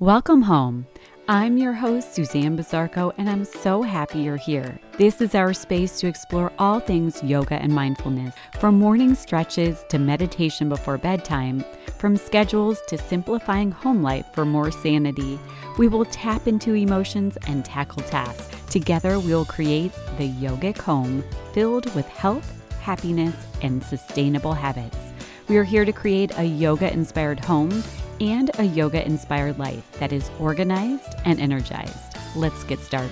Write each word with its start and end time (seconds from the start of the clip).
Welcome 0.00 0.42
home. 0.42 0.86
I'm 1.26 1.58
your 1.58 1.72
host, 1.72 2.14
Suzanne 2.14 2.56
Bizarco, 2.56 3.12
and 3.18 3.28
I'm 3.28 3.44
so 3.44 3.82
happy 3.82 4.20
you're 4.20 4.36
here. 4.36 4.78
This 4.96 5.20
is 5.20 5.34
our 5.34 5.52
space 5.52 5.98
to 5.98 6.06
explore 6.06 6.52
all 6.56 6.78
things 6.78 7.20
yoga 7.24 7.56
and 7.56 7.74
mindfulness, 7.74 8.32
from 8.60 8.78
morning 8.78 9.16
stretches 9.16 9.84
to 9.88 9.98
meditation 9.98 10.68
before 10.68 10.98
bedtime, 10.98 11.64
from 11.98 12.16
schedules 12.16 12.78
to 12.86 12.96
simplifying 12.96 13.72
home 13.72 14.00
life 14.00 14.26
for 14.32 14.44
more 14.44 14.70
sanity. 14.70 15.36
We 15.78 15.88
will 15.88 16.04
tap 16.04 16.46
into 16.46 16.74
emotions 16.74 17.36
and 17.48 17.64
tackle 17.64 18.04
tasks. 18.04 18.56
Together, 18.70 19.18
we 19.18 19.34
will 19.34 19.46
create 19.46 19.90
the 20.16 20.28
yogic 20.28 20.78
home 20.78 21.24
filled 21.52 21.92
with 21.96 22.06
health, 22.06 22.64
happiness, 22.78 23.34
and 23.62 23.82
sustainable 23.82 24.52
habits. 24.52 24.96
We 25.48 25.56
are 25.56 25.64
here 25.64 25.84
to 25.84 25.92
create 25.92 26.30
a 26.38 26.44
yoga 26.44 26.92
inspired 26.92 27.40
home 27.40 27.82
and 28.20 28.50
a 28.58 28.64
yoga 28.64 29.04
inspired 29.04 29.58
life 29.58 29.90
that 29.98 30.12
is 30.12 30.30
organized 30.38 31.14
and 31.24 31.40
energized. 31.40 32.16
Let's 32.36 32.64
get 32.64 32.80
started. 32.80 33.10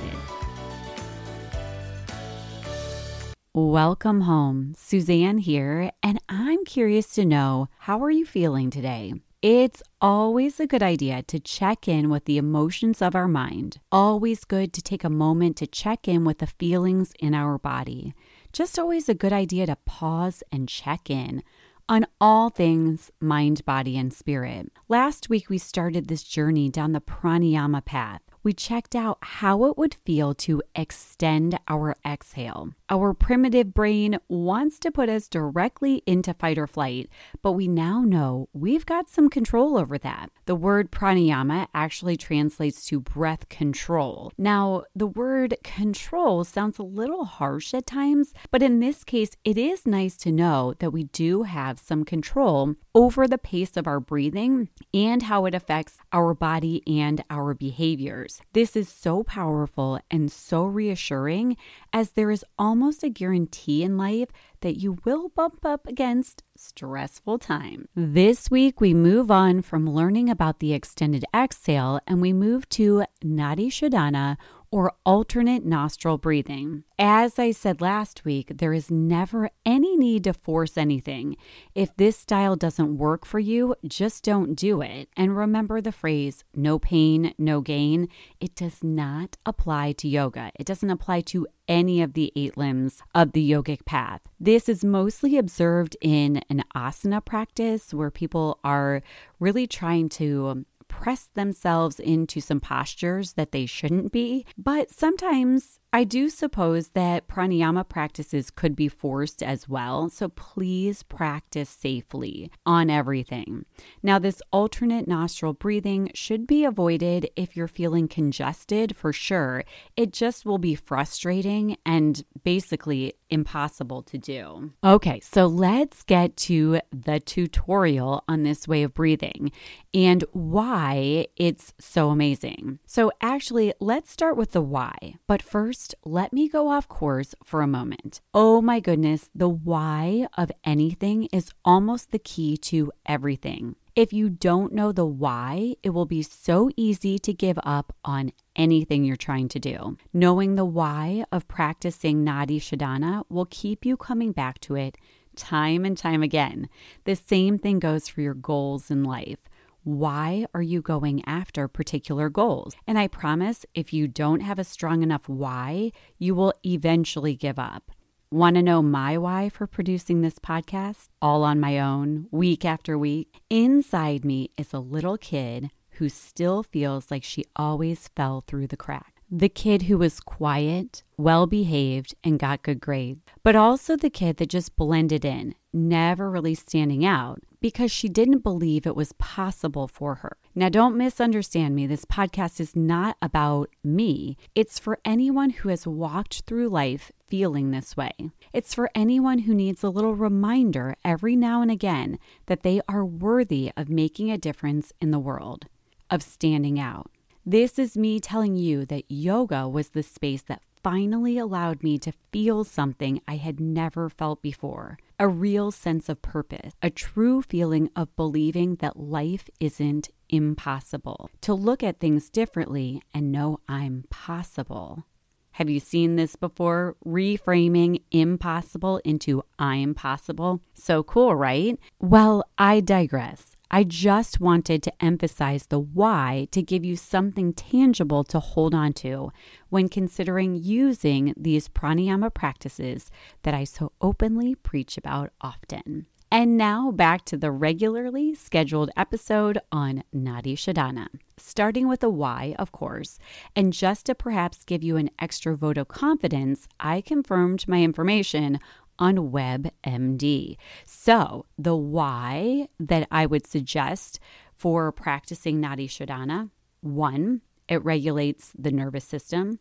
Welcome 3.54 4.20
home. 4.22 4.74
Suzanne 4.76 5.38
here, 5.38 5.90
and 6.02 6.20
I'm 6.28 6.64
curious 6.66 7.14
to 7.14 7.24
know 7.24 7.68
how 7.78 8.02
are 8.04 8.10
you 8.10 8.26
feeling 8.26 8.68
today? 8.68 9.14
It's 9.40 9.82
always 10.00 10.58
a 10.60 10.66
good 10.66 10.82
idea 10.82 11.22
to 11.22 11.38
check 11.38 11.86
in 11.86 12.10
with 12.10 12.24
the 12.24 12.36
emotions 12.36 13.00
of 13.00 13.14
our 13.14 13.28
mind. 13.28 13.78
Always 13.92 14.44
good 14.44 14.72
to 14.72 14.82
take 14.82 15.04
a 15.04 15.08
moment 15.08 15.56
to 15.58 15.66
check 15.66 16.08
in 16.08 16.24
with 16.24 16.38
the 16.38 16.46
feelings 16.46 17.12
in 17.18 17.32
our 17.32 17.56
body. 17.56 18.12
Just 18.52 18.78
always 18.78 19.08
a 19.08 19.14
good 19.14 19.32
idea 19.32 19.66
to 19.66 19.76
pause 19.84 20.42
and 20.50 20.68
check 20.68 21.08
in 21.10 21.42
on 21.88 22.06
all 22.20 22.50
things 22.50 23.10
mind, 23.20 23.64
body, 23.64 23.96
and 23.96 24.12
spirit. 24.12 24.70
Last 24.88 25.28
week, 25.28 25.48
we 25.48 25.58
started 25.58 26.08
this 26.08 26.22
journey 26.22 26.68
down 26.68 26.92
the 26.92 27.00
pranayama 27.00 27.84
path 27.84 28.22
we 28.46 28.52
checked 28.52 28.94
out 28.94 29.18
how 29.22 29.64
it 29.64 29.76
would 29.76 29.96
feel 30.04 30.32
to 30.32 30.62
extend 30.76 31.58
our 31.66 31.96
exhale. 32.06 32.70
Our 32.88 33.12
primitive 33.12 33.74
brain 33.74 34.20
wants 34.28 34.78
to 34.78 34.92
put 34.92 35.08
us 35.08 35.26
directly 35.26 36.04
into 36.06 36.32
fight 36.32 36.56
or 36.56 36.68
flight, 36.68 37.10
but 37.42 37.54
we 37.54 37.66
now 37.66 38.02
know 38.02 38.48
we've 38.52 38.86
got 38.86 39.08
some 39.08 39.28
control 39.28 39.76
over 39.76 39.98
that. 39.98 40.30
The 40.44 40.54
word 40.54 40.92
pranayama 40.92 41.66
actually 41.74 42.16
translates 42.16 42.86
to 42.86 43.00
breath 43.00 43.48
control. 43.48 44.30
Now, 44.38 44.84
the 44.94 45.08
word 45.08 45.56
control 45.64 46.44
sounds 46.44 46.78
a 46.78 46.84
little 46.84 47.24
harsh 47.24 47.74
at 47.74 47.84
times, 47.84 48.32
but 48.52 48.62
in 48.62 48.78
this 48.78 49.02
case, 49.02 49.32
it 49.42 49.58
is 49.58 49.86
nice 49.86 50.16
to 50.18 50.30
know 50.30 50.74
that 50.78 50.92
we 50.92 51.02
do 51.02 51.42
have 51.42 51.80
some 51.80 52.04
control 52.04 52.76
over 52.96 53.28
the 53.28 53.36
pace 53.36 53.76
of 53.76 53.86
our 53.86 54.00
breathing 54.00 54.70
and 54.94 55.24
how 55.24 55.44
it 55.44 55.54
affects 55.54 55.98
our 56.14 56.32
body 56.32 56.82
and 56.86 57.22
our 57.28 57.52
behaviors. 57.52 58.40
This 58.54 58.74
is 58.74 58.88
so 58.88 59.22
powerful 59.22 60.00
and 60.10 60.32
so 60.32 60.64
reassuring 60.64 61.58
as 61.92 62.12
there 62.12 62.30
is 62.30 62.42
almost 62.58 63.04
a 63.04 63.10
guarantee 63.10 63.82
in 63.82 63.98
life 63.98 64.30
that 64.62 64.80
you 64.80 64.96
will 65.04 65.28
bump 65.28 65.62
up 65.66 65.86
against 65.86 66.42
stressful 66.56 67.38
time. 67.38 67.86
This 67.94 68.50
week, 68.50 68.80
we 68.80 68.94
move 68.94 69.30
on 69.30 69.60
from 69.60 69.86
learning 69.86 70.30
about 70.30 70.60
the 70.60 70.72
extended 70.72 71.22
exhale 71.34 72.00
and 72.06 72.22
we 72.22 72.32
move 72.32 72.66
to 72.70 73.04
Nadi 73.22 73.66
Shodhana 73.66 74.38
or 74.70 74.92
alternate 75.04 75.64
nostril 75.64 76.18
breathing. 76.18 76.84
As 76.98 77.38
I 77.38 77.50
said 77.50 77.80
last 77.80 78.24
week, 78.24 78.52
there 78.58 78.72
is 78.72 78.90
never 78.90 79.50
any 79.64 79.96
need 79.96 80.24
to 80.24 80.32
force 80.32 80.76
anything. 80.76 81.36
If 81.74 81.94
this 81.96 82.16
style 82.16 82.56
doesn't 82.56 82.98
work 82.98 83.24
for 83.24 83.38
you, 83.38 83.74
just 83.86 84.24
don't 84.24 84.54
do 84.54 84.80
it. 84.80 85.08
And 85.16 85.36
remember 85.36 85.80
the 85.80 85.92
phrase, 85.92 86.44
no 86.54 86.78
pain, 86.78 87.34
no 87.38 87.60
gain. 87.60 88.08
It 88.40 88.54
does 88.54 88.82
not 88.82 89.36
apply 89.44 89.92
to 89.92 90.08
yoga, 90.08 90.50
it 90.58 90.66
doesn't 90.66 90.90
apply 90.90 91.20
to 91.22 91.46
any 91.68 92.00
of 92.00 92.14
the 92.14 92.32
eight 92.36 92.56
limbs 92.56 93.02
of 93.14 93.32
the 93.32 93.50
yogic 93.50 93.84
path. 93.84 94.20
This 94.38 94.68
is 94.68 94.84
mostly 94.84 95.36
observed 95.36 95.96
in 96.00 96.42
an 96.48 96.62
asana 96.74 97.24
practice 97.24 97.92
where 97.92 98.10
people 98.10 98.60
are 98.62 99.02
really 99.40 99.66
trying 99.66 100.08
to 100.10 100.64
press 100.88 101.28
themselves 101.34 102.00
into 102.00 102.40
some 102.40 102.60
postures 102.60 103.34
that 103.34 103.52
they 103.52 103.66
shouldn't 103.66 104.12
be. 104.12 104.46
But 104.56 104.90
sometimes 104.90 105.78
I 105.96 106.04
do 106.04 106.28
suppose 106.28 106.88
that 106.88 107.26
pranayama 107.26 107.88
practices 107.88 108.50
could 108.50 108.76
be 108.76 108.86
forced 108.86 109.42
as 109.42 109.66
well, 109.66 110.10
so 110.10 110.28
please 110.28 111.02
practice 111.02 111.70
safely 111.70 112.50
on 112.66 112.90
everything. 112.90 113.64
Now, 114.02 114.18
this 114.18 114.42
alternate 114.52 115.08
nostril 115.08 115.54
breathing 115.54 116.10
should 116.12 116.46
be 116.46 116.66
avoided 116.66 117.30
if 117.34 117.56
you're 117.56 117.66
feeling 117.66 118.08
congested 118.08 118.94
for 118.94 119.10
sure. 119.10 119.64
It 119.96 120.12
just 120.12 120.44
will 120.44 120.58
be 120.58 120.74
frustrating 120.74 121.78
and 121.86 122.22
basically 122.44 123.14
impossible 123.30 124.02
to 124.02 124.18
do. 124.18 124.72
Okay, 124.84 125.20
so 125.20 125.46
let's 125.46 126.02
get 126.02 126.36
to 126.36 126.78
the 126.92 127.20
tutorial 127.20 128.22
on 128.28 128.42
this 128.42 128.68
way 128.68 128.82
of 128.82 128.92
breathing 128.92 129.50
and 129.94 130.24
why 130.32 131.26
it's 131.36 131.72
so 131.80 132.10
amazing. 132.10 132.80
So, 132.84 133.10
actually, 133.22 133.72
let's 133.80 134.12
start 134.12 134.36
with 134.36 134.52
the 134.52 134.60
why. 134.60 135.14
But 135.26 135.40
first, 135.40 135.85
First, 135.86 135.94
let 136.04 136.32
me 136.32 136.48
go 136.48 136.68
off 136.68 136.88
course 136.88 137.32
for 137.44 137.62
a 137.62 137.68
moment. 137.68 138.20
Oh 138.34 138.60
my 138.60 138.80
goodness, 138.80 139.30
the 139.32 139.48
why 139.48 140.26
of 140.36 140.50
anything 140.64 141.28
is 141.32 141.52
almost 141.64 142.10
the 142.10 142.18
key 142.18 142.56
to 142.70 142.90
everything. 143.06 143.76
If 143.94 144.12
you 144.12 144.28
don't 144.28 144.72
know 144.72 144.90
the 144.90 145.06
why, 145.06 145.76
it 145.84 145.90
will 145.90 146.04
be 146.04 146.22
so 146.22 146.70
easy 146.76 147.20
to 147.20 147.32
give 147.32 147.58
up 147.62 147.94
on 148.04 148.32
anything 148.56 149.04
you're 149.04 149.14
trying 149.14 149.48
to 149.50 149.60
do. 149.60 149.96
Knowing 150.12 150.56
the 150.56 150.64
why 150.64 151.24
of 151.30 151.46
practicing 151.46 152.24
Nadi 152.24 152.58
Shodhana 152.58 153.22
will 153.28 153.46
keep 153.48 153.86
you 153.86 153.96
coming 153.96 154.32
back 154.32 154.58
to 154.62 154.74
it 154.74 154.98
time 155.36 155.84
and 155.84 155.96
time 155.96 156.22
again. 156.22 156.68
The 157.04 157.14
same 157.14 157.58
thing 157.58 157.78
goes 157.78 158.08
for 158.08 158.22
your 158.22 158.34
goals 158.34 158.90
in 158.90 159.04
life. 159.04 159.38
Why 159.86 160.46
are 160.52 160.62
you 160.62 160.82
going 160.82 161.22
after 161.26 161.68
particular 161.68 162.28
goals? 162.28 162.74
And 162.88 162.98
I 162.98 163.06
promise 163.06 163.64
if 163.72 163.92
you 163.92 164.08
don't 164.08 164.40
have 164.40 164.58
a 164.58 164.64
strong 164.64 165.04
enough 165.04 165.28
why, 165.28 165.92
you 166.18 166.34
will 166.34 166.52
eventually 166.64 167.36
give 167.36 167.56
up. 167.56 167.92
Want 168.28 168.56
to 168.56 168.62
know 168.62 168.82
my 168.82 169.16
why 169.16 169.48
for 169.48 169.68
producing 169.68 170.22
this 170.22 170.40
podcast 170.40 171.06
all 171.22 171.44
on 171.44 171.60
my 171.60 171.78
own, 171.78 172.26
week 172.32 172.64
after 172.64 172.98
week? 172.98 173.40
Inside 173.48 174.24
me 174.24 174.50
is 174.58 174.72
a 174.72 174.80
little 174.80 175.16
kid 175.16 175.70
who 175.90 176.08
still 176.08 176.64
feels 176.64 177.08
like 177.12 177.22
she 177.22 177.44
always 177.54 178.08
fell 178.08 178.42
through 178.44 178.66
the 178.66 178.76
cracks 178.76 179.15
the 179.30 179.48
kid 179.48 179.82
who 179.82 179.98
was 179.98 180.20
quiet, 180.20 181.02
well 181.16 181.46
behaved, 181.46 182.14
and 182.22 182.38
got 182.38 182.62
good 182.62 182.80
grades, 182.80 183.20
but 183.42 183.56
also 183.56 183.96
the 183.96 184.10
kid 184.10 184.36
that 184.36 184.48
just 184.48 184.76
blended 184.76 185.24
in, 185.24 185.54
never 185.72 186.30
really 186.30 186.54
standing 186.54 187.04
out 187.04 187.40
because 187.60 187.90
she 187.90 188.08
didn't 188.08 188.44
believe 188.44 188.86
it 188.86 188.94
was 188.94 189.12
possible 189.14 189.88
for 189.88 190.16
her. 190.16 190.36
Now, 190.54 190.68
don't 190.68 190.96
misunderstand 190.96 191.74
me. 191.74 191.86
This 191.86 192.04
podcast 192.04 192.60
is 192.60 192.76
not 192.76 193.16
about 193.20 193.70
me, 193.82 194.36
it's 194.54 194.78
for 194.78 195.00
anyone 195.04 195.50
who 195.50 195.70
has 195.70 195.86
walked 195.86 196.42
through 196.42 196.68
life 196.68 197.10
feeling 197.26 197.70
this 197.70 197.96
way. 197.96 198.12
It's 198.52 198.74
for 198.74 198.90
anyone 198.94 199.40
who 199.40 199.54
needs 199.54 199.82
a 199.82 199.90
little 199.90 200.14
reminder 200.14 200.94
every 201.04 201.34
now 201.34 201.62
and 201.62 201.70
again 201.70 202.18
that 202.46 202.62
they 202.62 202.80
are 202.88 203.04
worthy 203.04 203.72
of 203.76 203.88
making 203.88 204.30
a 204.30 204.38
difference 204.38 204.92
in 205.00 205.10
the 205.10 205.18
world, 205.18 205.66
of 206.08 206.22
standing 206.22 206.78
out. 206.78 207.10
This 207.48 207.78
is 207.78 207.96
me 207.96 208.18
telling 208.18 208.56
you 208.56 208.84
that 208.86 209.04
yoga 209.08 209.68
was 209.68 209.90
the 209.90 210.02
space 210.02 210.42
that 210.42 210.62
finally 210.82 211.38
allowed 211.38 211.80
me 211.80 211.96
to 211.98 212.12
feel 212.32 212.64
something 212.64 213.20
I 213.28 213.36
had 213.36 213.60
never 213.60 214.08
felt 214.08 214.42
before 214.42 214.98
a 215.20 215.28
real 215.28 215.70
sense 215.70 216.08
of 216.08 216.20
purpose, 216.22 216.72
a 216.82 216.90
true 216.90 217.42
feeling 217.42 217.88
of 217.94 218.14
believing 218.16 218.74
that 218.80 218.98
life 218.98 219.48
isn't 219.60 220.10
impossible, 220.28 221.30
to 221.42 221.54
look 221.54 221.84
at 221.84 222.00
things 222.00 222.30
differently 222.30 223.00
and 223.14 223.30
know 223.30 223.60
I'm 223.68 224.06
possible. 224.10 225.04
Have 225.52 225.70
you 225.70 225.78
seen 225.80 226.16
this 226.16 226.34
before? 226.34 226.96
Reframing 227.06 228.02
impossible 228.10 229.00
into 229.04 229.42
I'm 229.58 229.94
possible. 229.94 230.60
So 230.74 231.04
cool, 231.04 231.34
right? 231.34 231.78
Well, 232.00 232.44
I 232.58 232.80
digress. 232.80 233.55
I 233.70 233.82
just 233.84 234.40
wanted 234.40 234.82
to 234.84 235.04
emphasize 235.04 235.66
the 235.66 235.80
why 235.80 236.46
to 236.52 236.62
give 236.62 236.84
you 236.84 236.96
something 236.96 237.52
tangible 237.52 238.22
to 238.24 238.38
hold 238.38 238.74
on 238.74 238.92
to 238.94 239.32
when 239.68 239.88
considering 239.88 240.54
using 240.54 241.34
these 241.36 241.68
pranayama 241.68 242.32
practices 242.32 243.10
that 243.42 243.54
I 243.54 243.64
so 243.64 243.92
openly 244.00 244.54
preach 244.54 244.96
about 244.96 245.32
often. 245.40 246.06
And 246.30 246.56
now 246.56 246.90
back 246.90 247.24
to 247.26 247.36
the 247.36 247.52
regularly 247.52 248.34
scheduled 248.34 248.90
episode 248.96 249.58
on 249.70 250.02
Nadi 250.14 250.54
Shodhana, 250.54 251.06
starting 251.36 251.86
with 251.86 252.02
a 252.02 252.10
why, 252.10 252.56
of 252.58 252.72
course. 252.72 253.18
And 253.54 253.72
just 253.72 254.06
to 254.06 254.14
perhaps 254.14 254.64
give 254.64 254.82
you 254.82 254.96
an 254.96 255.10
extra 255.20 255.56
vote 255.56 255.78
of 255.78 255.86
confidence, 255.86 256.66
I 256.80 257.00
confirmed 257.00 257.68
my 257.68 257.80
information 257.80 258.58
on 258.98 259.16
WebMD. 259.30 260.56
So, 260.84 261.46
the 261.58 261.76
why 261.76 262.68
that 262.78 263.08
I 263.10 263.26
would 263.26 263.46
suggest 263.46 264.20
for 264.54 264.92
practicing 264.92 265.60
Nadi 265.60 265.86
Shodhana 265.86 266.50
one, 266.80 267.40
it 267.68 267.84
regulates 267.84 268.52
the 268.58 268.70
nervous 268.70 269.04
system, 269.04 269.58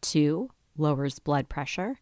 two, 0.00 0.50
lowers 0.76 1.18
blood 1.18 1.48
pressure, 1.48 1.98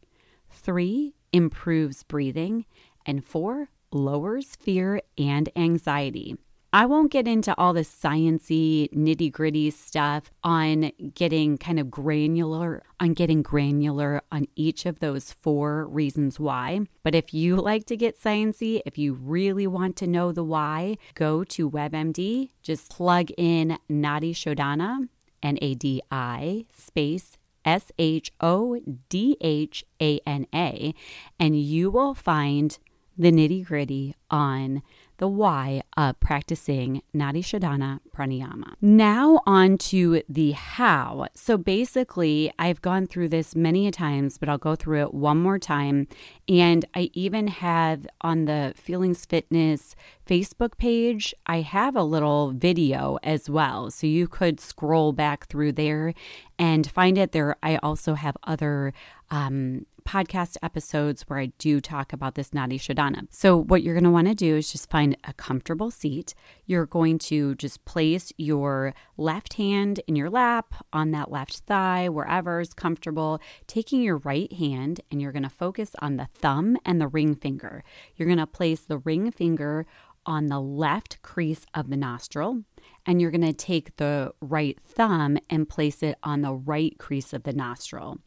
three, 0.51 1.15
improves 1.33 2.03
breathing, 2.03 2.67
and 3.05 3.25
four, 3.25 3.71
lowers 3.93 4.57
fear 4.57 5.01
and 5.17 5.49
anxiety. 5.57 6.37
I 6.77 6.85
won't 6.85 7.11
get 7.11 7.27
into 7.27 7.57
all 7.57 7.73
the 7.73 7.81
sciency 7.81 8.93
nitty 8.93 9.33
gritty 9.33 9.71
stuff 9.71 10.31
on 10.45 10.93
getting 11.15 11.57
kind 11.57 11.81
of 11.81 11.91
granular 11.91 12.83
on 13.01 13.15
getting 13.15 13.41
granular 13.41 14.21
on 14.31 14.47
each 14.57 14.85
of 14.85 14.99
those 14.99 15.33
four 15.41 15.87
reasons 15.87 16.39
why. 16.39 16.81
But 17.03 17.15
if 17.15 17.33
you 17.33 17.57
like 17.57 17.87
to 17.87 17.97
get 17.97 18.21
sciency, 18.21 18.83
if 18.85 18.99
you 18.99 19.15
really 19.15 19.67
want 19.67 19.97
to 19.97 20.07
know 20.07 20.33
the 20.33 20.45
why, 20.45 20.99
go 21.15 21.45
to 21.45 21.71
WebMD, 21.71 22.51
just 22.63 22.91
plug 22.91 23.31
in 23.39 23.79
Nadi 23.91 24.33
Shodhana, 24.33 25.09
N 25.43 25.57
A 25.63 25.75
D 25.77 26.03
I 26.11 26.67
space 26.77 27.39
S 27.65 27.91
H 27.99 28.31
O 28.43 28.79
D 29.09 29.39
H 29.41 29.83
A 30.03 30.21
N 30.27 30.47
A, 30.55 30.95
and 31.41 31.59
you 31.59 31.91
will 31.91 32.13
find 32.13 32.79
the 33.17 33.33
nitty 33.33 33.65
gritty 33.65 34.15
on 34.31 34.83
the 35.19 35.29
why 35.29 35.83
of 35.97 36.19
practicing 36.21 37.03
Nadi 37.15 37.39
Shodhana 37.39 38.01
Pranayama. 38.15 38.75
Now, 38.81 39.41
on 39.47 39.79
to 39.79 40.23
the 40.29 40.53
how. 40.53 41.27
So, 41.35 41.57
basically, 41.57 42.53
I've 42.59 42.83
gone 42.83 43.07
through 43.07 43.29
this 43.29 43.55
many 43.55 43.87
a 43.87 43.91
times, 43.91 44.39
but 44.39 44.49
I'll 44.49 44.59
go 44.59 44.77
through 44.77 45.03
it 45.03 45.15
one 45.15 45.39
more 45.39 45.59
time. 45.59 46.09
And 46.49 46.85
I 46.95 47.11
even 47.15 47.49
have 47.49 48.07
on 48.21 48.45
the 48.45 48.73
Feelings 48.77 49.25
Fitness 49.25 49.97
Facebook 50.27 50.77
page, 50.77 51.35
I 51.47 51.61
have 51.61 51.97
a 51.97 52.03
little 52.03 52.53
video 52.53 53.19
as 53.23 53.49
well. 53.49 53.91
So, 53.91 54.07
you 54.07 54.29
could 54.29 54.61
scroll 54.61 55.13
back 55.13 55.47
through 55.47 55.73
there 55.73 56.15
and 56.59 56.91
find 56.91 57.19
it 57.19 57.33
there. 57.33 57.57
I 57.63 57.77
also 57.77 58.15
have 58.15 58.37
other 58.45 58.93
um, 59.31 59.87
podcast 60.07 60.57
episodes 60.63 61.23
where 61.23 61.39
I 61.39 61.47
do 61.59 61.81
talk 61.81 62.13
about 62.13 62.37
this 62.37 62.51
Nadi 62.51 62.77
Shodhana. 62.77 63.27
So, 63.31 63.57
what 63.57 63.83
you're 63.83 63.95
going 63.95 64.05
to 64.05 64.11
want 64.11 64.29
to 64.29 64.35
do 64.35 64.57
is 64.57 64.71
just 64.71 64.89
find 64.89 65.17
a 65.25 65.33
comfortable 65.35 65.91
seat. 65.91 66.35
You're 66.65 66.87
going 66.87 67.19
to 67.19 67.55
just 67.57 67.85
place 67.85 68.33
your 68.39 68.95
left 69.17 69.55
hand 69.55 70.01
in 70.07 70.17
your 70.17 70.31
lap, 70.31 70.75
on 70.93 71.11
that 71.11 71.31
left 71.31 71.59
thigh, 71.67 72.09
wherever 72.09 72.61
is 72.61 72.73
comfortable, 72.73 73.41
taking 73.67 74.01
your 74.01 74.19
right 74.19 74.53
hand 74.53 75.01
and 75.11 75.21
you're 75.21 75.33
going 75.33 75.43
to 75.43 75.51
focus 75.51 75.91
on 76.01 76.17
the 76.17 76.29
thumb 76.35 76.77
and 76.85 77.01
the 77.01 77.09
ring 77.09 77.35
finger. 77.35 77.83
You're 78.15 78.29
going 78.29 78.39
to 78.39 78.47
place 78.47 78.81
the 78.81 78.99
ring 78.99 79.31
finger 79.31 79.87
on 80.25 80.47
the 80.47 80.61
left 80.61 81.23
crease 81.23 81.65
of 81.73 81.89
the 81.89 81.97
nostril, 81.97 82.63
and 83.07 83.21
you're 83.21 83.31
going 83.31 83.41
to 83.41 83.53
take 83.53 83.97
the 83.97 84.33
right 84.41 84.79
thumb 84.85 85.39
and 85.49 85.69
place 85.69 86.03
it 86.03 86.19
on 86.23 86.43
the 86.43 86.55
right 86.55 86.99
crease 86.99 87.33
of 87.33 87.45
the 87.45 87.53
nostril. 87.53 88.19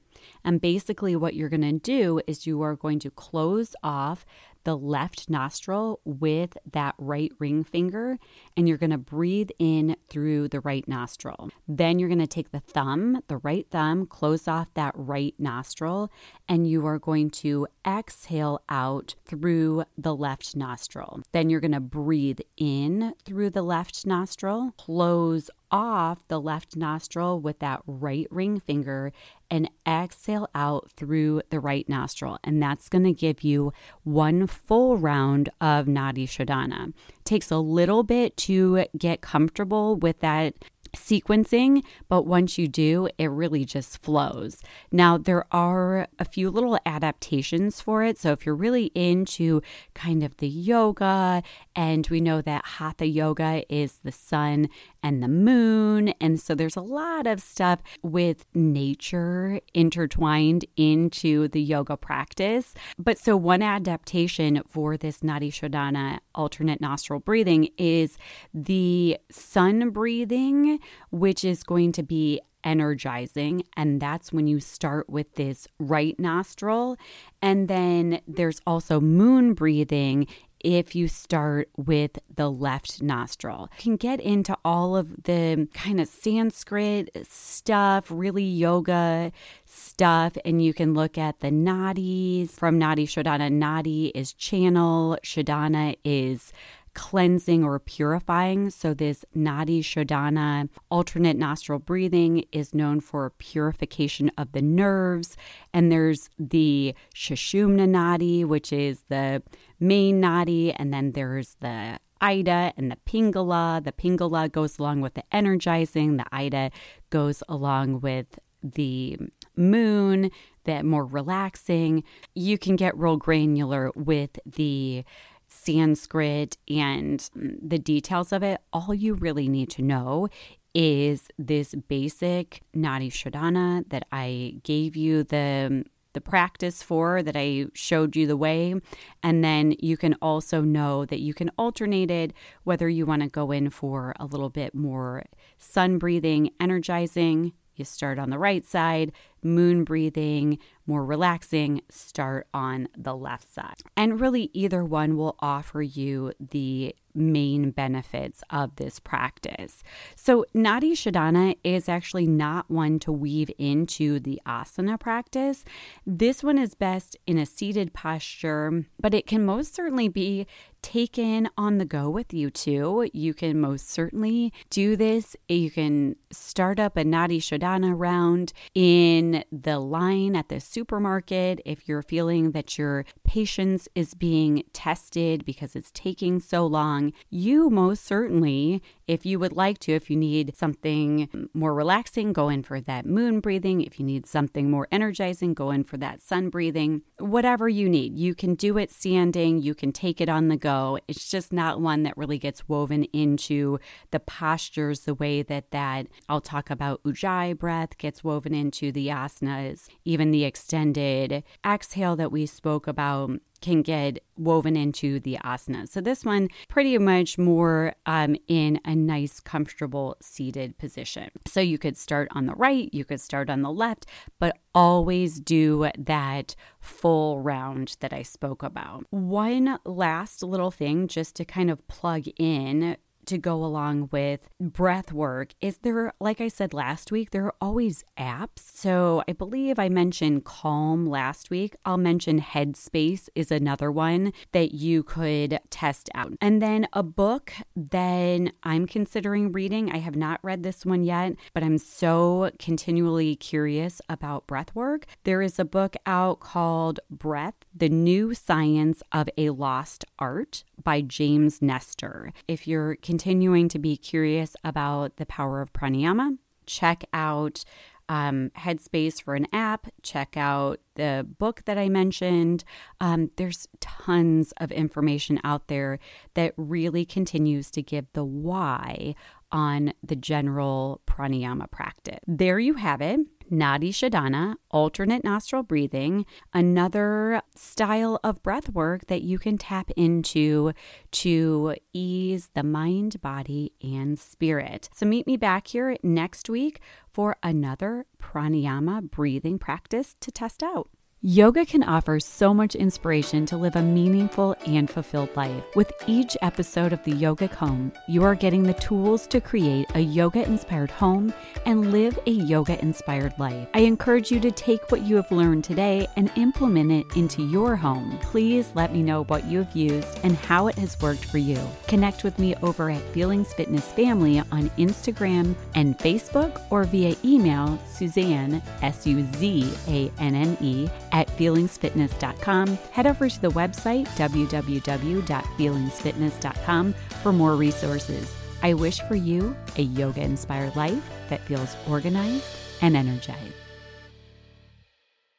And 0.43 0.61
basically, 0.61 1.15
what 1.15 1.33
you're 1.33 1.49
going 1.49 1.61
to 1.61 1.73
do 1.73 2.21
is 2.27 2.47
you 2.47 2.61
are 2.61 2.75
going 2.75 2.99
to 2.99 3.11
close 3.11 3.75
off 3.83 4.25
the 4.63 4.77
left 4.77 5.29
nostril 5.29 5.99
with 6.03 6.57
that 6.71 6.95
right 6.97 7.31
ring 7.39 7.63
finger, 7.63 8.17
and 8.57 8.67
you're 8.67 8.77
going 8.77 8.89
to 8.89 8.97
breathe 8.97 9.49
in 9.57 9.95
through 10.09 10.47
the 10.49 10.59
right 10.59 10.87
nostril. 10.87 11.49
Then 11.67 11.97
you're 11.97 12.09
going 12.09 12.19
to 12.19 12.27
take 12.27 12.51
the 12.51 12.59
thumb, 12.59 13.21
the 13.27 13.37
right 13.37 13.65
thumb, 13.69 14.05
close 14.05 14.47
off 14.47 14.67
that 14.73 14.93
right 14.95 15.33
nostril, 15.39 16.11
and 16.47 16.67
you 16.67 16.85
are 16.85 16.99
going 16.99 17.29
to 17.29 17.67
exhale 17.87 18.61
out 18.69 19.15
through 19.25 19.85
the 19.97 20.15
left 20.15 20.55
nostril. 20.55 21.21
Then 21.31 21.49
you're 21.49 21.61
going 21.61 21.71
to 21.71 21.79
breathe 21.79 22.41
in 22.57 23.13
through 23.25 23.51
the 23.51 23.61
left 23.61 24.05
nostril, 24.05 24.73
close 24.77 25.49
off 25.71 26.27
the 26.27 26.39
left 26.39 26.75
nostril 26.75 27.39
with 27.39 27.59
that 27.59 27.81
right 27.85 28.27
ring 28.31 28.59
finger 28.59 29.11
and 29.51 29.69
exhale 29.87 30.49
out 30.53 30.89
through 30.95 31.41
the 31.49 31.59
right 31.59 31.87
nostril. 31.89 32.37
And 32.43 32.61
that's 32.61 32.89
going 32.89 33.03
to 33.03 33.13
give 33.13 33.43
you 33.43 33.73
one 34.03 34.47
full 34.47 34.97
round 34.97 35.49
of 35.59 35.85
Nadi 35.85 36.25
Shodhana. 36.25 36.93
Takes 37.23 37.51
a 37.51 37.57
little 37.57 38.03
bit 38.03 38.37
to 38.37 38.85
get 38.97 39.21
comfortable 39.21 39.95
with 39.95 40.19
that 40.19 40.53
sequencing, 40.95 41.83
but 42.07 42.25
once 42.25 42.57
you 42.57 42.67
do, 42.67 43.09
it 43.17 43.27
really 43.27 43.65
just 43.65 44.01
flows. 44.01 44.61
Now, 44.91 45.17
there 45.17 45.45
are 45.51 46.07
a 46.17 46.25
few 46.25 46.49
little 46.49 46.77
adaptations 46.85 47.81
for 47.81 48.03
it. 48.03 48.17
So, 48.17 48.31
if 48.31 48.45
you're 48.45 48.55
really 48.55 48.85
into 48.95 49.61
kind 49.93 50.23
of 50.23 50.37
the 50.37 50.47
yoga, 50.47 51.43
and 51.75 52.07
we 52.09 52.21
know 52.21 52.41
that 52.41 52.65
Hatha 52.65 53.05
yoga 53.05 53.63
is 53.69 53.99
the 54.03 54.11
sun 54.11 54.69
and 55.03 55.23
the 55.23 55.27
moon, 55.27 56.09
and 56.19 56.39
so 56.39 56.55
there's 56.55 56.75
a 56.75 56.81
lot 56.81 57.27
of 57.27 57.41
stuff 57.41 57.79
with 58.01 58.45
nature 58.53 59.59
intertwined 59.73 60.65
into 60.75 61.47
the 61.49 61.61
yoga 61.61 61.97
practice. 61.97 62.73
But 62.97 63.17
so, 63.17 63.37
one 63.37 63.61
adaptation 63.61 64.61
for 64.67 64.97
this 64.97 65.19
Nadi 65.19 65.51
Shodhana 65.51 66.19
alternate 66.35 66.81
nostril 66.81 67.19
breathing 67.19 67.69
is 67.77 68.17
the 68.53 69.17
sun 69.31 69.89
breathing 69.91 70.79
which 71.11 71.43
is 71.43 71.63
going 71.63 71.91
to 71.93 72.03
be 72.03 72.41
energizing. 72.63 73.63
And 73.77 74.01
that's 74.01 74.33
when 74.33 74.47
you 74.47 74.59
start 74.59 75.09
with 75.09 75.35
this 75.35 75.67
right 75.79 76.19
nostril. 76.19 76.97
And 77.41 77.67
then 77.67 78.21
there's 78.27 78.59
also 78.67 78.99
moon 78.99 79.53
breathing 79.53 80.27
if 80.59 80.95
you 80.95 81.07
start 81.07 81.69
with 81.77 82.19
the 82.33 82.49
left 82.49 83.01
nostril. 83.01 83.69
You 83.77 83.83
can 83.83 83.95
get 83.95 84.19
into 84.19 84.57
all 84.63 84.95
of 84.95 85.23
the 85.23 85.67
kind 85.73 85.99
of 85.99 86.07
Sanskrit 86.07 87.09
stuff, 87.27 88.05
really 88.09 88.43
yoga 88.43 89.31
stuff, 89.65 90.37
and 90.43 90.63
you 90.63 90.73
can 90.73 90.93
look 90.93 91.17
at 91.17 91.39
the 91.39 91.49
nadis 91.49 92.51
from 92.51 92.79
Nadi 92.79 93.03
Shodhana. 93.03 93.51
Nadi 93.51 94.11
is 94.13 94.33
channel, 94.33 95.17
Shodhana 95.23 95.97
is 96.03 96.51
cleansing 96.99 97.63
or 97.63 97.79
purifying. 97.79 98.69
So, 98.69 98.93
this 98.93 99.23
Nadi 99.33 99.79
Shodhana 99.79 100.67
alternate 100.91 101.37
nostril 101.37 101.79
breathing 101.79 102.43
is 102.51 102.75
known 102.75 102.99
for 102.99 103.29
purification 103.29 104.29
of 104.37 104.51
the 104.51 104.61
nerves. 104.61 105.37
And 105.73 105.89
there's 105.89 106.29
the 106.37 106.93
Sushumna 107.15 107.87
Nadi, 107.87 108.43
which 108.43 108.73
is 108.73 109.03
the 109.07 109.41
main 109.79 110.21
Nadi, 110.21 110.75
and 110.75 110.93
then 110.93 111.13
there's 111.13 111.55
the 111.61 111.99
Ida 112.19 112.73
and 112.75 112.91
the 112.91 112.97
Pingala. 113.07 113.81
The 113.81 113.93
Pingala 113.93 114.51
goes 114.51 114.77
along 114.77 114.99
with 114.99 115.13
the 115.13 115.23
energizing, 115.31 116.17
the 116.17 116.25
Ida 116.33 116.69
goes 117.11 117.41
along 117.47 118.01
with 118.01 118.27
the 118.61 119.17
moon, 119.55 120.31
that 120.65 120.83
more 120.83 121.05
relaxing. 121.05 122.03
You 122.35 122.57
can 122.57 122.75
get 122.75 122.97
real 122.97 123.15
granular 123.15 123.89
with 123.95 124.37
the 124.45 125.05
Sanskrit 125.49 126.57
and 126.69 127.29
the 127.33 127.79
details 127.79 128.31
of 128.31 128.43
it, 128.43 128.61
all 128.71 128.93
you 128.93 129.15
really 129.15 129.49
need 129.49 129.69
to 129.71 129.81
know 129.81 130.29
is 130.73 131.29
this 131.37 131.73
basic 131.87 132.61
Nadi 132.75 133.09
Shodhana 133.09 133.89
that 133.89 134.05
I 134.11 134.55
gave 134.63 134.95
you 134.95 135.23
the 135.23 135.83
the 136.13 136.21
practice 136.21 136.81
for 136.81 137.21
that 137.21 137.35
I 137.35 137.67
showed 137.73 138.15
you 138.15 138.25
the 138.25 138.35
way. 138.35 138.73
And 139.21 139.43
then 139.43 139.75
you 139.79 139.95
can 139.95 140.15
also 140.23 140.61
know 140.61 141.05
that 141.05 141.19
you 141.19 141.35
can 141.35 141.51
alternate 141.57 142.09
it 142.09 142.33
whether 142.63 142.89
you 142.89 143.05
want 143.05 143.21
to 143.21 143.29
go 143.29 143.51
in 143.51 143.69
for 143.69 144.15
a 144.19 144.25
little 144.25 144.49
bit 144.49 144.73
more 144.73 145.23
sun 145.57 145.99
breathing 145.99 146.49
energizing 146.59 147.53
you 147.75 147.85
start 147.85 148.19
on 148.19 148.29
the 148.29 148.37
right 148.37 148.65
side 148.65 149.11
moon 149.43 149.83
breathing 149.83 150.59
more 150.89 151.05
relaxing, 151.05 151.81
start 151.89 152.47
on 152.51 152.87
the 152.97 153.15
left 153.15 153.53
side. 153.53 153.75
And 153.95 154.19
really, 154.19 154.49
either 154.53 154.83
one 154.83 155.15
will 155.15 155.35
offer 155.39 155.83
you 155.83 156.33
the 156.39 156.95
main 157.13 157.71
benefits 157.71 158.43
of 158.49 158.75
this 158.77 158.99
practice. 158.99 159.83
So, 160.15 160.45
Nadi 160.55 160.93
Shodhana 160.93 161.57
is 161.63 161.87
actually 161.87 162.25
not 162.25 162.71
one 162.71 162.97
to 162.99 163.11
weave 163.11 163.51
into 163.59 164.19
the 164.19 164.41
asana 164.47 164.99
practice. 164.99 165.63
This 166.07 166.43
one 166.43 166.57
is 166.57 166.73
best 166.73 167.15
in 167.27 167.37
a 167.37 167.45
seated 167.45 167.93
posture, 167.93 168.85
but 168.99 169.13
it 169.13 169.27
can 169.27 169.45
most 169.45 169.75
certainly 169.75 170.07
be 170.07 170.47
taken 170.81 171.49
on 171.57 171.77
the 171.77 171.85
go 171.85 172.09
with 172.09 172.33
you 172.33 172.49
too. 172.49 173.09
You 173.13 173.33
can 173.33 173.59
most 173.59 173.89
certainly 173.89 174.53
do 174.69 174.95
this. 174.95 175.35
You 175.47 175.69
can 175.69 176.15
start 176.31 176.79
up 176.79 176.95
a 176.95 177.03
Nadi 177.03 177.39
Shodhana 177.39 177.93
round 177.95 178.53
in 178.73 179.28
the 179.51 179.79
line 179.79 180.35
at 180.35 180.49
the 180.49 180.59
supermarket 180.59 181.61
if 181.65 181.87
you're 181.87 182.01
feeling 182.01 182.51
that 182.51 182.77
your 182.77 183.05
patience 183.23 183.87
is 183.95 184.13
being 184.13 184.63
tested 184.73 185.45
because 185.45 185.75
it's 185.75 185.91
taking 185.91 186.39
so 186.39 186.65
long. 186.65 187.13
You 187.29 187.69
most 187.69 188.05
certainly 188.05 188.81
If 189.09 189.25
you 189.25 189.39
would 189.39 189.53
like 189.53 189.79
to, 189.79 189.93
if 189.93 190.11
you 190.11 190.15
need 190.15 190.55
something 190.55 191.49
more 191.51 191.73
relaxing, 191.73 192.31
go 192.31 192.47
in 192.47 192.61
for 192.61 192.79
that 192.81 193.07
moon 193.07 193.39
breathing. 193.39 193.81
If 193.81 193.99
you 193.99 194.05
need 194.05 194.27
something 194.27 194.69
more 194.69 194.87
energizing, 194.91 195.55
go 195.55 195.71
in 195.71 195.83
for 195.83 195.97
that 195.97 196.21
sun 196.21 196.49
breathing. 196.49 197.01
Whatever 197.17 197.67
you 197.67 197.89
need, 197.89 198.15
you 198.19 198.35
can 198.35 198.53
do 198.53 198.77
it 198.77 198.91
standing, 198.91 199.63
you 199.63 199.73
can 199.73 199.91
take 199.91 200.21
it 200.21 200.29
on 200.29 200.47
the 200.47 200.57
go. 200.57 200.99
It's 201.07 201.27
just 201.27 201.51
not 201.51 201.81
one 201.81 202.03
that 202.03 202.17
really 202.17 202.37
gets 202.37 202.69
woven 202.69 203.05
into 203.05 203.79
the 204.11 204.19
postures 204.19 204.99
the 204.99 205.15
way 205.15 205.41
that 205.41 205.71
that 205.71 206.05
I'll 206.29 206.39
talk 206.39 206.69
about 206.69 207.01
ujjayi 207.01 207.57
breath 207.57 207.97
gets 207.97 208.23
woven 208.23 208.53
into 208.53 208.91
the 208.91 209.07
asanas, 209.07 209.87
even 210.05 210.29
the 210.29 210.45
extended 210.45 211.43
exhale 211.65 212.15
that 212.17 212.31
we 212.31 212.45
spoke 212.45 212.85
about 212.85 213.31
can 213.61 213.81
get 213.81 214.19
woven 214.37 214.75
into 214.75 215.19
the 215.19 215.37
asana. 215.43 215.87
So 215.87 216.01
this 216.01 216.23
one 216.23 216.47
pretty 216.67 216.97
much 216.97 217.37
more 217.37 217.93
um, 218.05 218.35
in 218.47 218.79
a 218.85 218.95
nice, 218.95 219.39
comfortable 219.39 220.15
seated 220.21 220.77
position. 220.77 221.29
So 221.45 221.59
you 221.59 221.77
could 221.77 221.97
start 221.97 222.29
on 222.31 222.45
the 222.45 222.55
right, 222.55 222.89
you 222.93 223.05
could 223.05 223.21
start 223.21 223.49
on 223.49 223.61
the 223.61 223.71
left, 223.71 224.05
but 224.39 224.57
always 224.73 225.39
do 225.39 225.89
that 225.97 226.55
full 226.79 227.41
round 227.41 227.97
that 227.99 228.13
I 228.13 228.21
spoke 228.21 228.63
about. 228.63 229.05
One 229.09 229.79
last 229.85 230.43
little 230.43 230.71
thing 230.71 231.07
just 231.07 231.35
to 231.35 231.45
kind 231.45 231.69
of 231.69 231.85
plug 231.87 232.25
in 232.37 232.97
to 233.29 233.37
go 233.37 233.63
along 233.63 234.09
with 234.11 234.49
breath 234.59 235.11
work 235.13 235.53
is 235.61 235.77
there, 235.83 236.13
like 236.19 236.41
I 236.41 236.47
said 236.47 236.73
last 236.73 237.11
week, 237.11 237.29
there 237.29 237.45
are 237.45 237.55
always 237.61 238.03
apps. 238.17 238.59
So 238.73 239.23
I 239.27 239.33
believe 239.33 239.77
I 239.77 239.87
mentioned 239.87 240.45
Calm 240.45 241.05
last 241.05 241.51
week. 241.51 241.75
I'll 241.85 241.97
mention 241.97 242.41
Headspace 242.41 243.29
is 243.35 243.51
another 243.51 243.91
one 243.91 244.33
that 244.51 244.73
you 244.73 245.03
could 245.03 245.59
test 245.69 246.09
out. 246.15 246.33
And 246.41 246.59
then 246.59 246.87
a 246.93 247.03
book 247.03 247.53
that 247.75 248.51
I'm 248.63 248.87
considering 248.87 249.51
reading. 249.51 249.91
I 249.91 249.97
have 249.99 250.15
not 250.15 250.39
read 250.43 250.63
this 250.63 250.85
one 250.85 251.03
yet, 251.03 251.33
but 251.53 251.63
I'm 251.63 251.77
so 251.77 252.49
continually 252.57 253.35
curious 253.35 254.01
about 254.09 254.47
breath 254.47 254.73
work. 254.73 255.05
There 255.23 255.43
is 255.43 255.59
a 255.59 255.65
book 255.65 255.95
out 256.05 256.39
called 256.39 256.99
Breath 257.11 257.55
The 257.75 257.89
New 257.89 258.33
Science 258.33 259.03
of 259.11 259.29
a 259.37 259.51
Lost 259.51 260.03
Art 260.17 260.63
by 260.83 261.01
James 261.01 261.61
Nestor. 261.61 262.33
If 262.47 262.67
you're 262.67 262.95
continuing 262.95 263.69
to 263.69 263.79
be 263.79 263.97
curious 263.97 264.55
about 264.63 265.17
the 265.17 265.25
power 265.25 265.61
of 265.61 265.73
pranayama, 265.73 266.37
check 266.65 267.03
out 267.13 267.63
um, 268.09 268.51
Headspace 268.57 269.21
for 269.21 269.35
an 269.35 269.47
app. 269.53 269.87
Check 270.01 270.35
out 270.35 270.79
the 270.95 271.25
book 271.37 271.61
that 271.65 271.77
I 271.77 271.89
mentioned. 271.89 272.63
Um, 272.99 273.29
there's 273.37 273.67
tons 273.79 274.51
of 274.57 274.71
information 274.71 275.39
out 275.43 275.67
there 275.67 275.99
that 276.33 276.53
really 276.57 277.05
continues 277.05 277.69
to 277.71 277.83
give 277.83 278.07
the 278.13 278.25
why 278.25 279.13
on 279.51 279.93
the 280.03 280.15
general 280.15 281.01
pranayama 281.07 281.69
practice. 281.71 282.19
There 282.27 282.59
you 282.59 282.73
have 282.75 283.01
it. 283.01 283.19
Nadi 283.49 283.89
Shodhana, 283.91 284.55
alternate 284.71 285.23
nostril 285.23 285.63
breathing, 285.63 286.25
another 286.53 287.41
style 287.55 288.19
of 288.23 288.43
breath 288.43 288.69
work 288.69 289.07
that 289.07 289.21
you 289.21 289.39
can 289.39 289.57
tap 289.57 289.91
into 289.95 290.73
to 291.11 291.75
ease 291.93 292.49
the 292.53 292.63
mind, 292.63 293.21
body, 293.21 293.73
and 293.81 294.19
spirit. 294.19 294.89
So 294.93 295.05
meet 295.05 295.27
me 295.27 295.37
back 295.37 295.67
here 295.67 295.97
next 296.03 296.49
week 296.49 296.79
for 297.11 297.37
another 297.41 298.05
pranayama 298.21 299.09
breathing 299.09 299.59
practice 299.59 300.15
to 300.19 300.31
test 300.31 300.61
out. 300.63 300.89
Yoga 301.21 301.65
can 301.65 301.83
offer 301.83 302.17
so 302.17 302.53
much 302.53 302.75
inspiration 302.75 303.45
to 303.45 303.57
live 303.57 303.75
a 303.75 303.81
meaningful 303.81 304.55
and 304.65 304.89
fulfilled 304.89 305.27
life. 305.35 305.65
With 305.75 305.91
each 306.07 306.37
episode 306.41 306.93
of 306.93 307.03
the 307.03 307.11
Yogic 307.11 307.51
Home, 307.55 307.91
you 308.07 308.23
are 308.23 308.35
getting 308.35 308.63
the 308.63 308.73
tools 308.75 309.27
to 309.27 309.41
create 309.41 309.85
a 309.95 309.99
yoga 309.99 310.45
inspired 310.45 310.89
home 310.89 311.33
and 311.65 311.91
live 311.91 312.17
a 312.25 312.31
yoga 312.31 312.79
inspired 312.81 313.37
life. 313.37 313.67
I 313.73 313.79
encourage 313.79 314.31
you 314.31 314.39
to 314.39 314.49
take 314.49 314.93
what 314.93 315.01
you 315.01 315.17
have 315.17 315.29
learned 315.29 315.65
today 315.65 316.07
and 316.15 316.31
implement 316.37 316.89
it 316.93 317.05
into 317.17 317.43
your 317.43 317.75
home. 317.75 318.17
Please 318.21 318.71
let 318.73 318.93
me 318.93 319.03
know 319.03 319.25
what 319.25 319.43
you 319.43 319.57
have 319.57 319.75
used 319.75 320.21
and 320.23 320.37
how 320.37 320.67
it 320.67 320.77
has 320.77 321.01
worked 321.01 321.25
for 321.25 321.37
you. 321.37 321.59
Connect 321.89 322.23
with 322.23 322.39
me 322.39 322.55
over 322.63 322.89
at 322.89 323.01
Feelings 323.13 323.51
Fitness 323.51 323.91
Family 323.91 324.39
on 324.53 324.69
Instagram 324.77 325.53
and 325.75 325.99
Facebook 325.99 326.61
or 326.69 326.85
via 326.85 327.13
email 327.25 327.77
Suzanne, 327.91 328.61
S 328.81 329.05
U 329.05 329.27
Z 329.35 329.69
A 329.89 330.09
N 330.17 330.33
N 330.33 330.57
E, 330.61 330.87
at 331.11 331.27
feelingsfitness.com. 331.29 332.77
Head 332.91 333.07
over 333.07 333.27
to 333.29 333.41
the 333.41 333.51
website 333.51 334.07
www.feelingsfitness.com 334.09 336.93
for 337.23 337.33
more 337.33 337.55
resources. 337.55 338.35
I 338.61 338.73
wish 338.73 338.99
for 339.01 339.15
you 339.15 339.55
a 339.77 339.83
yoga 339.83 340.21
inspired 340.21 340.75
life 340.75 341.09
that 341.29 341.39
feels 341.41 341.75
organized 341.87 342.45
and 342.81 342.97
energized. 342.97 343.53